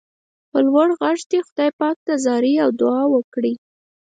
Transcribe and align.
په 0.49 0.59
لوړ 0.67 0.89
غږ 0.99 1.19
دې 1.31 1.39
خدای 1.47 1.69
پاک 1.79 1.97
ته 2.05 2.13
زارۍ 2.25 2.53
او 2.63 2.69
دعا 2.81 3.03
وکړئ. 3.13 3.53